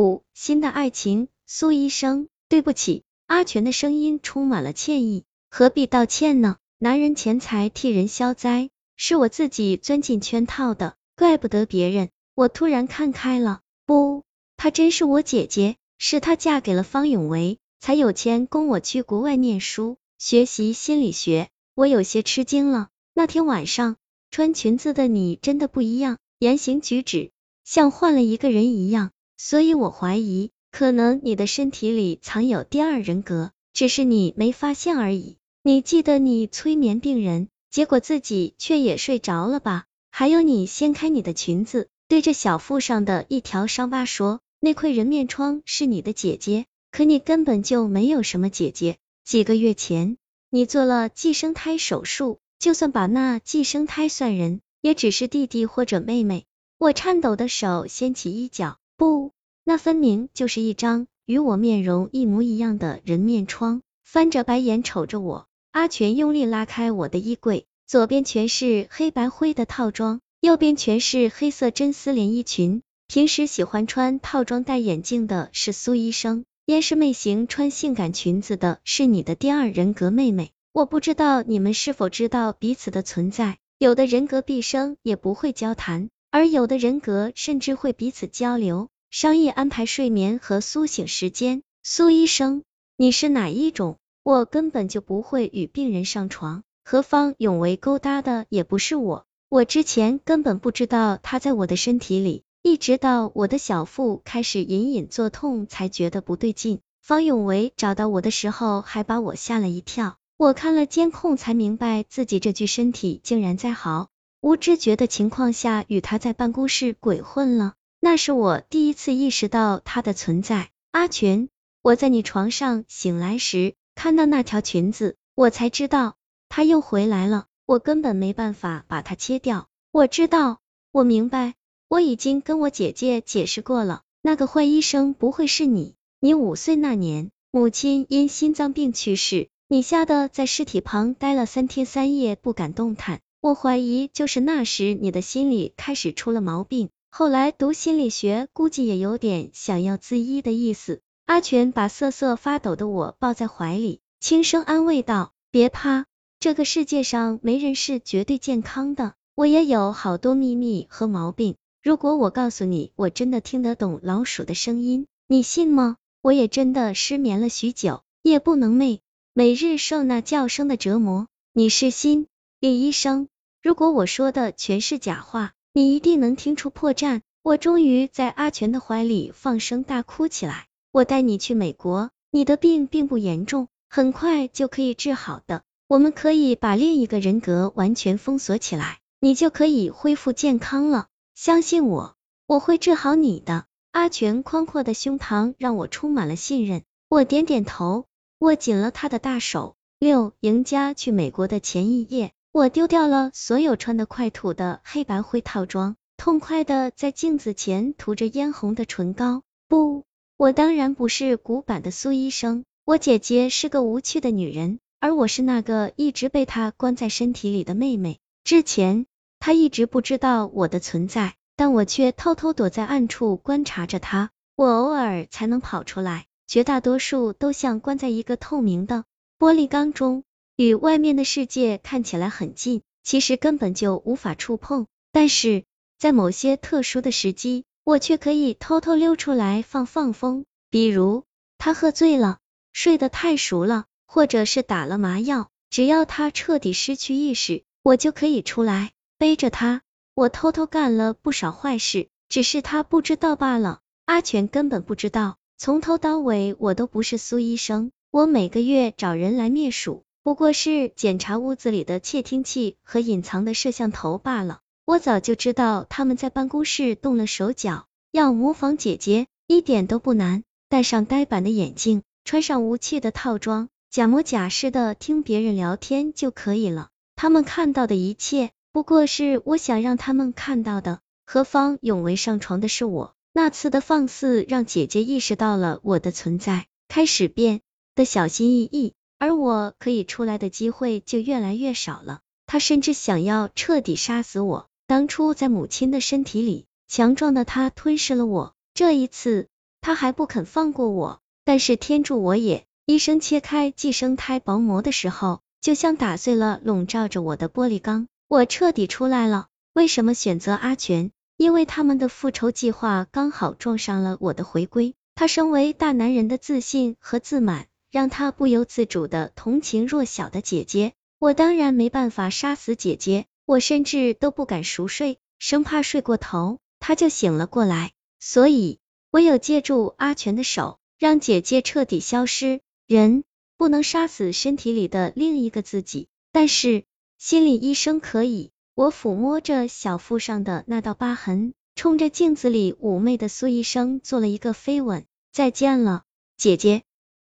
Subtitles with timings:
[0.00, 3.04] 五新的爱情，苏医生，对不起。
[3.26, 6.56] 阿全的声音充满了歉意，何必道歉呢？
[6.78, 12.08] 男人钱财替人消灾，是我自己钻进圈套的，怪不得别人。
[12.34, 14.24] 我突然看开了，不，
[14.56, 21.50] 她真是我姐姐，是她嫁给了方永维，才有钱供我去国外念书，学习心理学。
[21.74, 22.88] 我有些吃惊了。
[23.12, 23.96] 那天晚上
[24.30, 27.32] 穿裙子的你真的不一样，言行举止
[27.66, 29.10] 像换了一个人一样，
[29.42, 30.50] 所以我怀疑。
[30.70, 35.38] 可能你的身体里藏有第二人格，只是你没发现而已。
[35.62, 39.86] 你记得你催眠病人，结果自己却也睡着了吧？
[40.10, 48.98] 还有你掀开你的裙子，对着小腹上的一条伤疤说，那块人面疮是你的姐姐，可你根本就没有什么姐姐。
[49.24, 50.18] 几个月前，
[50.50, 56.44] 你做了寄生胎手术，就算把那寄生胎算人，也只是弟弟或者妹妹。
[56.78, 59.32] 我颤抖的手掀起衣角，不。
[59.64, 65.46] 那分明就是一张与我面容一模一样的人面疮，翻着白眼瞅着我。
[65.70, 72.82] 阿全用力拉开我的衣柜，左边全是黑白灰的套装，右边全是黑色真丝连衣裙。
[73.06, 80.50] 平时喜欢穿套装戴眼镜的是苏医生，燕是妹型穿性感裙子的是你的第二人格妹妹。
[80.72, 88.88] 我不知道你们是否知道彼此的存在，有的人格毕生也不会交谈，而有的人格甚至会彼此交流。
[89.10, 91.62] 商业安排睡眠和苏醒时间。
[91.82, 92.62] 苏医生，
[92.96, 93.96] 你是哪一种？
[94.22, 99.26] 我根本就不会与病人上床，何方永为勾搭的也不是我。
[99.48, 106.78] 我之前根本不知道他在我的身体里，一直到我的小腹开始隐隐作痛，才觉得不对劲。
[107.02, 110.18] 方永维找到我的时候，还把我吓了一跳。
[110.36, 114.09] 我看了监控，才明白自己这具身体竟然在嚎
[114.40, 117.74] 无知觉的情况下与他在办公室鬼混了。
[118.00, 121.48] 那是我第一次意识到他的存在，阿全，
[121.82, 126.16] 我在你床上醒来时看到那条裙子，我才知道
[126.48, 127.46] 他又回来了。
[127.66, 129.68] 我根本没办法把它切掉。
[129.92, 131.54] 我知道，我明白，
[131.88, 134.02] 我已经跟我姐姐解释过了。
[134.22, 135.94] 那个坏医生不会是你。
[136.18, 143.20] 你五岁那年，母亲因心脏病去世，你吓得在尸体旁待了三天三夜不敢动弹。
[143.42, 146.90] 我怀疑就是那时你的心里开始出了毛病。
[147.10, 151.00] 后来读心理学，估计也有点想要自医的意思。
[151.24, 156.04] 阿全把瑟瑟发抖的我抱在怀里，轻声安慰道：“别怕，
[156.38, 161.56] 这个世界上没人是绝对健康的，我也有好多秘密和毛病。
[161.82, 165.96] 如果我告诉你，我真的听得懂老鼠的声音，你信吗？
[166.20, 168.98] 我也真的失眠了许久，夜不能寐，
[169.32, 171.26] 每日受那叫声的折磨。
[171.54, 172.26] 你是心
[172.60, 173.28] 理医生，
[173.62, 177.20] 如果我说的全是假话。”你一定能听出破绽。
[177.44, 180.66] 我终于在阿全的怀里放声大哭起来。
[180.90, 185.62] 我带你去美国，你的病并不严重，很快就可以治好的。
[185.86, 191.06] 我们可以把另一个人格完全封锁起来，你就可以恢复健康了。
[191.36, 192.16] 相信我，
[192.48, 193.66] 我会治好你的。
[193.92, 196.82] 阿全宽阔的胸膛让我充满了信任。
[197.08, 198.06] 我点点头，
[198.40, 199.76] 握紧了他的大手。
[200.00, 202.32] 六，赢家去美国的前一夜。
[202.52, 209.42] 我丢掉了所有穿的快土的黑白灰套装，痛快的在镜子前涂着嫣红的唇膏。
[209.68, 210.04] 不，
[210.36, 218.18] 我当然不是古板的苏医生，我姐姐是个无趣的女人，而我是那个一直被她关在身体里的妹妹。
[218.42, 219.06] 之前
[219.38, 224.30] 她一直不知道我的存在，但我却偷偷躲在暗处观察着她。
[224.56, 229.04] 我偶尔才能跑出来，绝大多数都像关在一个透明的
[229.38, 230.24] 玻璃缸中。
[230.60, 234.86] 与外面的世界看起来很近，其实根本就无法触碰。
[235.10, 235.64] 但是
[235.98, 240.44] 在某些特殊的时机，我却可以偷偷溜出来放放风。
[240.68, 241.24] 比如
[241.56, 242.40] 他喝醉了，
[242.74, 249.80] 睡得太熟了，或者是打了麻药，只要他彻底失去意识，我就可以出来背着他。
[250.12, 253.80] 我偷偷干了不少坏事，只是他不知道罢了。
[254.04, 260.04] 阿全根本不知道，从头到尾我都不是苏医生，我每个月找人来灭鼠。
[260.22, 264.60] 不过是检查屋子里的窃听器和隐藏的摄像头罢了。
[264.84, 270.42] 我早就知道他们在办公室动了手脚，要模仿姐姐一点都不难。
[270.68, 276.90] 戴上呆板的眼镜，穿上无趣的套装，假模假式的听别人聊天就可以了。
[277.16, 281.00] 他们看到的一切，不过是我想让他们看到的。
[281.24, 287.60] 何方永为上床的是我，那次的放肆让姐姐意识到了我的存在，开始变
[287.94, 288.94] 得小心翼翼。
[289.20, 292.20] 而我可以出来的机会就越来越少了。
[292.46, 294.66] 他甚至想要彻底杀死我。
[294.88, 298.54] 当初在母亲的身体里，强壮的他吞噬了我。
[298.74, 299.46] 这一次，
[299.80, 301.20] 他还不肯放过我。
[301.44, 309.48] 但是天助我也，医生切开寄生胎薄膜的时候，就像打碎了笼罩着我的玻璃缸，我彻底出来了。
[309.74, 311.12] 为什么选择阿全？
[311.36, 314.94] 因为他们的复仇计划刚好撞上了我的回归。
[315.14, 320.92] 他身为大男人的自信和自满，让他不由自主的同情弱小的姐姐。
[321.18, 327.92] 我当然没办法杀死姐姐，我甚至都不敢熟睡，生怕睡过头她就醒了过来。
[328.18, 328.78] 所以，
[329.10, 332.60] 唯有借助阿全的手，让姐姐彻底消失。
[332.86, 333.24] 人
[333.56, 336.84] 不能杀死身体里的另一个自己，但是
[337.18, 338.50] 心理医生可以。
[338.74, 345.04] 我抚摸着小腹上的那道疤痕，冲着镜子里妩媚的苏医生做了一个飞吻。
[345.32, 346.04] 再见了，
[346.38, 346.82] 姐姐。